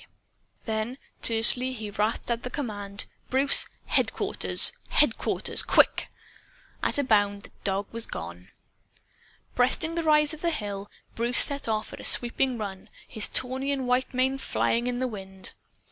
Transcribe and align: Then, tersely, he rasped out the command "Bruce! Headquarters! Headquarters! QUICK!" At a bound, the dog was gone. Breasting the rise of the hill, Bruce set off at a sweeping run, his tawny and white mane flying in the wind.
Then, 0.65 0.97
tersely, 1.21 1.73
he 1.73 1.91
rasped 1.91 2.31
out 2.31 2.41
the 2.41 2.49
command 2.49 3.05
"Bruce! 3.29 3.67
Headquarters! 3.85 4.71
Headquarters! 4.89 5.61
QUICK!" 5.61 6.07
At 6.81 6.97
a 6.97 7.03
bound, 7.03 7.43
the 7.43 7.51
dog 7.63 7.85
was 7.91 8.07
gone. 8.07 8.49
Breasting 9.53 9.93
the 9.93 10.01
rise 10.01 10.33
of 10.33 10.41
the 10.41 10.49
hill, 10.49 10.89
Bruce 11.13 11.41
set 11.41 11.67
off 11.67 11.93
at 11.93 11.99
a 11.99 12.03
sweeping 12.03 12.57
run, 12.57 12.89
his 13.07 13.27
tawny 13.27 13.71
and 13.71 13.87
white 13.87 14.11
mane 14.11 14.39
flying 14.39 14.87
in 14.87 14.97
the 14.97 15.07
wind. 15.07 15.51